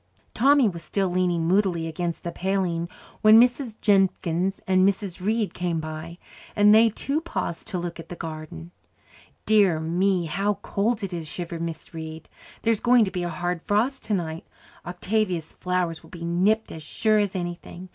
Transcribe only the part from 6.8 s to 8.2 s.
too paused to look at the